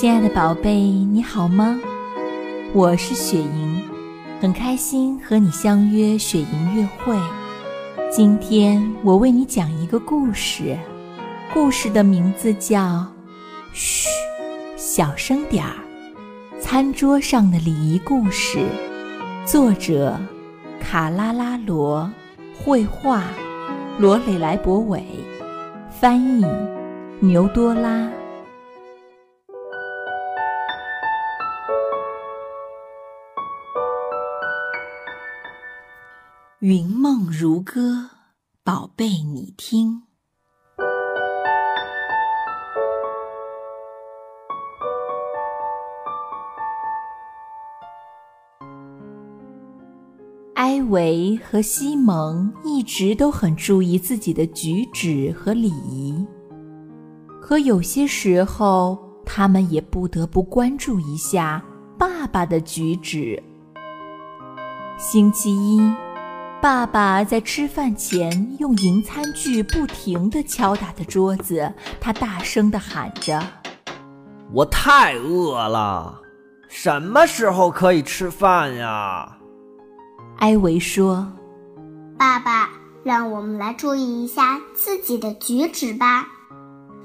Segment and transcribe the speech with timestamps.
[0.00, 1.76] 亲爱的宝贝，你好吗？
[2.72, 3.82] 我是雪莹，
[4.40, 7.18] 很开心和你相约雪莹月会。
[8.08, 10.78] 今天我为你讲一个故事，
[11.52, 12.78] 故事的名字叫
[13.72, 14.08] 《嘘，
[14.76, 15.74] 小声点儿》。
[16.60, 18.60] 餐桌上的礼仪故事，
[19.44, 20.16] 作者
[20.80, 22.08] 卡拉拉罗，
[22.56, 23.24] 绘画
[23.98, 25.04] 罗蕾莱博韦，
[25.90, 26.46] 翻译
[27.18, 28.08] 牛多拉。
[36.60, 38.10] 云梦如歌，
[38.64, 40.02] 宝贝，你听。
[50.54, 56.26] 埃维和西蒙一直都很注意自己的举止和礼仪，
[57.40, 61.64] 可有些时候，他们也不得不关注一下
[61.96, 63.40] 爸爸的举止。
[64.98, 66.07] 星期一。
[66.60, 73.40] 爸爸在吃饭前用银餐具不停地敲打着桌子，他大声地喊着
[74.52, 76.20] ：“我太饿了，
[76.68, 79.36] 什么时候可以吃饭呀？”
[80.38, 81.32] 埃维说
[82.18, 82.68] ：“爸爸，
[83.04, 86.26] 让我们来注意一下自己的举止吧。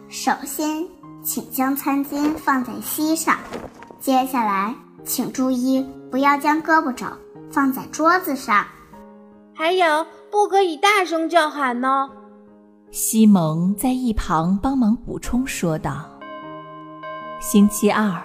[0.10, 0.84] 首先，
[1.24, 3.36] 请将餐巾放在膝上；
[4.00, 4.74] 接下来，
[5.04, 7.06] 请注意不要将胳膊肘
[7.52, 8.66] 放在桌子上。”
[9.56, 12.10] 还有，不可以大声叫喊呢。
[12.90, 16.10] 西蒙在一旁帮忙补充说道
[17.40, 18.22] ：“星期二，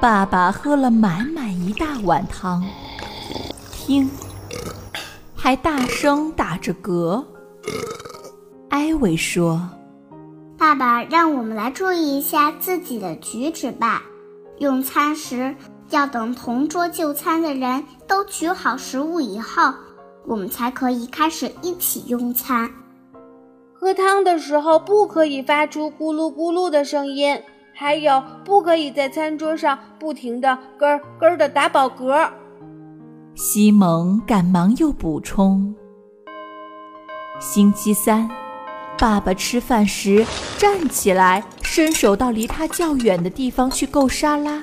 [0.00, 2.64] 爸爸喝了满满一大碗汤，
[3.72, 4.10] 听，
[5.34, 7.24] 还大声打着嗝。”
[8.68, 9.60] 艾维说
[10.58, 14.02] ：“爸爸，让我们来注意一下自己的举止吧。
[14.58, 15.54] 用餐时
[15.90, 19.72] 要等同桌就餐的人都取好食物以后。”
[20.28, 22.70] 我们才可以开始一起用餐。
[23.72, 27.40] 喝汤的时候不可以发出咕噜咕噜的声音，
[27.72, 32.28] 还有不可以在餐桌上不停的咯咯的打饱嗝。
[33.34, 35.74] 西蒙赶忙又补充：
[37.38, 38.28] 星期三，
[38.98, 40.26] 爸爸吃饭时
[40.58, 44.62] 站起来，伸手到离他较远的地方去够沙拉。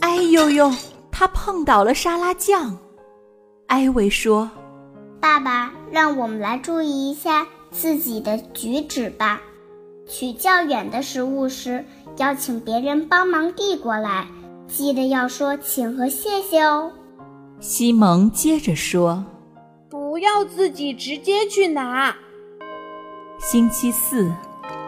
[0.00, 0.70] 哎呦呦，
[1.10, 2.78] 他碰倒了沙拉酱。
[3.66, 4.48] 艾维说。
[5.26, 9.40] 爸爸，让我们来注意一下自己的举止吧。
[10.08, 11.84] 取较远的食物时，
[12.16, 14.28] 要请别人帮忙递过来，
[14.68, 16.92] 记得要说“请”和“谢谢”哦。
[17.58, 19.24] 西蒙接着说
[19.90, 22.14] ：“不要自己直接去拿。”
[23.40, 24.30] 星期四，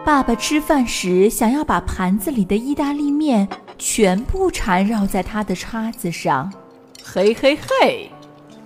[0.05, 3.45] 爸爸吃饭时想要把盘子里的意大利面
[3.77, 6.49] 全部缠绕在他的叉子上，
[7.03, 8.09] 嘿嘿嘿。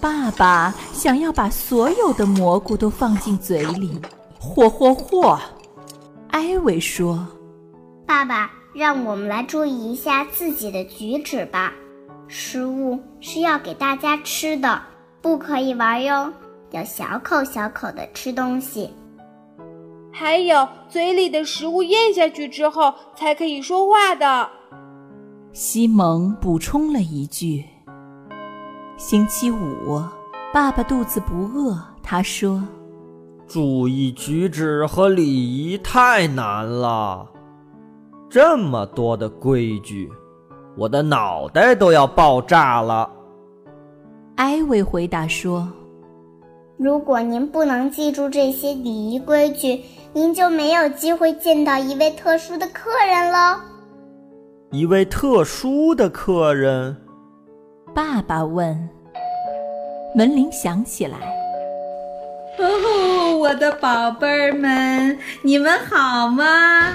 [0.03, 3.97] 爸爸想要把所有的蘑菇都放进嘴里，
[4.37, 5.39] 嚯嚯嚯！
[6.27, 7.25] 艾维说
[8.05, 11.71] ：“爸爸，让我们来注意一下自己的举止吧。
[12.27, 14.81] 食物是要给大家吃的，
[15.21, 16.33] 不可以玩哟，
[16.71, 18.89] 要小口小口的吃东西。
[20.11, 24.49] 还有，嘴里的食物咽下去之后才可以说话的。”
[25.53, 27.63] 西蒙补充了一句。
[29.05, 30.01] 星期五，
[30.53, 31.77] 爸爸肚子不饿。
[32.01, 32.63] 他说
[33.45, 37.29] ：“注意举止和礼仪太难了，
[38.29, 40.09] 这么多的规矩，
[40.77, 43.11] 我的脑袋都要爆炸了。”
[44.37, 45.67] 艾薇回答说
[46.79, 49.81] ：“如果您不能记住这些礼仪规矩，
[50.13, 53.59] 您就没有机会见到一位特殊的客人喽。”
[54.71, 56.95] 一位特殊的客人。
[57.93, 58.89] 爸爸问
[60.15, 61.17] ：“门铃响起来。
[62.59, 66.93] 哦，我的宝贝儿们，你们好吗？”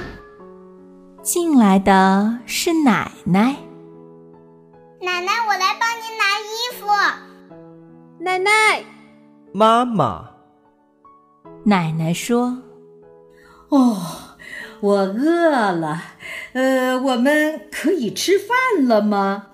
[1.23, 3.56] 进来的是奶奶。
[5.00, 6.87] 奶奶，我来帮您拿衣服。
[8.20, 8.50] 奶奶，
[9.53, 10.31] 妈妈。
[11.64, 12.59] 奶奶说
[13.69, 13.97] ：“哦，
[14.81, 16.03] 我饿了。
[16.55, 19.49] 呃，我们可以吃饭了吗？”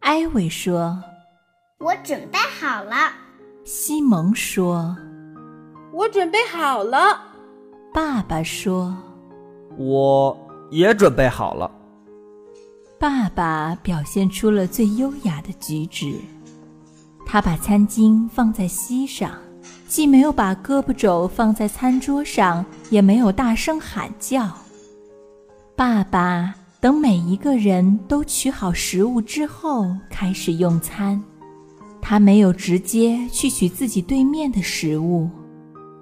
[0.00, 1.04] 艾薇说
[1.78, 3.12] ：“我准备好了。”
[3.64, 4.96] 西蒙说
[5.92, 7.20] ：“我准备好了。”
[7.92, 8.96] 爸爸说
[9.76, 10.36] ：“我
[10.70, 11.70] 也准备好了。”
[12.98, 16.18] 爸爸表现出了最优雅的举止，
[17.26, 19.32] 他把餐巾放在膝上，
[19.86, 24.50] 既没有把胳膊肘放在餐桌上，也没有大声喊叫。
[25.76, 31.22] 爸爸等每一个人都取好食物之后开始用餐。
[32.08, 35.28] 他没有直接去取自己对面的食物，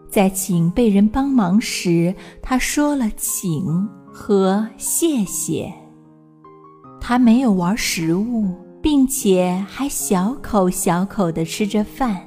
[0.06, 5.72] 在请被人帮忙时，他说了“请”和“谢谢”。
[7.00, 12.20] 他没有玩食物，并且还小口小口地吃着饭。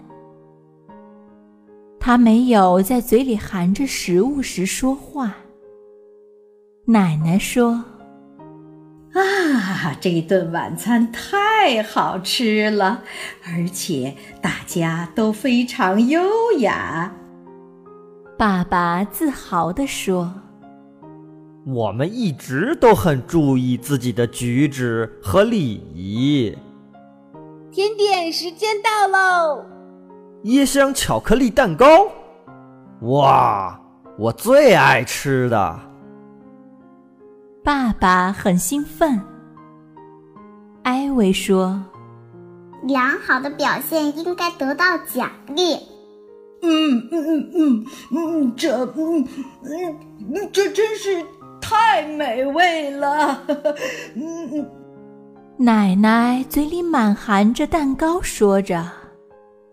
[2.00, 5.36] 他没有在嘴里含着食物时说话。
[6.88, 7.86] 奶奶说。
[9.20, 13.02] 啊，这顿晚餐太好吃了，
[13.46, 16.22] 而且大家都非常优
[16.60, 17.12] 雅。
[18.38, 20.32] 爸爸自豪地说
[21.66, 26.56] ：“我们一直都很注意自己的举止和礼仪。”
[27.74, 29.66] 甜点时间到喽！
[30.44, 31.88] 椰香巧克力蛋糕，
[33.02, 33.80] 哇，
[34.18, 35.80] 我最爱吃的。
[37.68, 39.22] 爸爸很兴奋。
[40.84, 41.84] 艾薇说
[42.88, 45.76] ：“良好的表现应该得到奖励。
[46.64, 47.86] ”“嗯嗯嗯嗯
[48.16, 51.22] 嗯，这嗯嗯这真是
[51.60, 53.44] 太美味了。
[54.16, 54.72] ”嗯嗯，
[55.58, 58.82] 奶奶嘴里满含着蛋糕，说着：“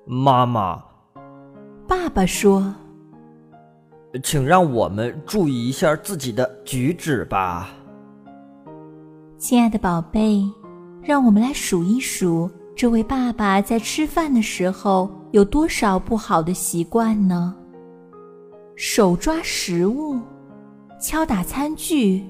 [0.05, 0.83] 妈妈。”
[1.87, 2.75] 爸爸说
[4.21, 7.69] ：“请让我们注意一下自己的举止吧。”
[9.47, 10.43] 亲爱的宝贝，
[11.03, 17.55] 让我们来数一数这位爸爸在吃饭的时候有多少不好的习惯呢？
[18.75, 20.19] 手抓食物，
[20.99, 22.25] 敲打餐具，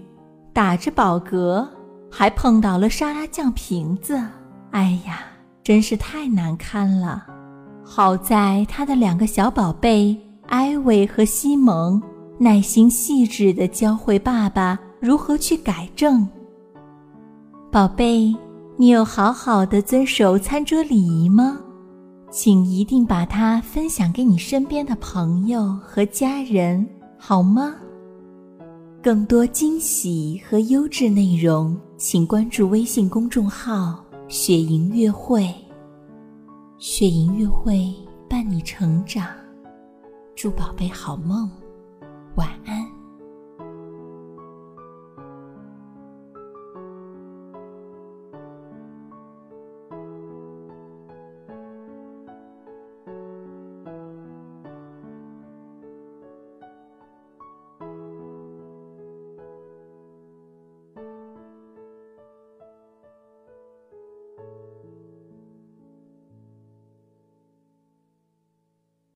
[0.52, 1.64] 打着饱嗝，
[2.10, 4.20] 还碰倒了沙拉酱瓶子。
[4.72, 5.20] 哎呀，
[5.62, 7.24] 真是太难堪了！
[7.84, 12.02] 好在他的两个小宝贝艾薇和西蒙
[12.38, 16.28] 耐心细致地教会爸爸如何去改正。
[17.74, 18.32] 宝贝，
[18.76, 21.58] 你有好好的遵守餐桌礼仪吗？
[22.30, 26.88] 请一定把它分享给你身边的朋友和家人，
[27.18, 27.74] 好吗？
[29.02, 35.52] 更多惊喜和优质内容，请关注微信公众号“雪莹月会”。
[36.78, 37.92] 雪莹月会
[38.30, 39.26] 伴你成长，
[40.36, 41.50] 祝宝贝好梦。
[42.36, 42.83] 晚安